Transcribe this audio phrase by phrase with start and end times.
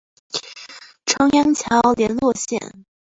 [1.05, 2.85] 重陽橋聯絡線